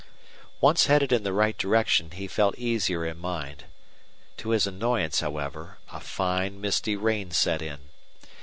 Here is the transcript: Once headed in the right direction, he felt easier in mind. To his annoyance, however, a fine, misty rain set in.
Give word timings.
Once 0.61 0.87
headed 0.87 1.11
in 1.11 1.21
the 1.21 1.31
right 1.31 1.59
direction, 1.59 2.09
he 2.09 2.25
felt 2.25 2.57
easier 2.57 3.05
in 3.05 3.19
mind. 3.19 3.65
To 4.37 4.49
his 4.49 4.65
annoyance, 4.65 5.19
however, 5.19 5.77
a 5.91 5.99
fine, 5.99 6.59
misty 6.59 6.95
rain 6.95 7.29
set 7.29 7.61
in. 7.61 7.81